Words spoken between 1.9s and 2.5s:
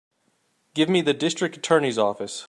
office.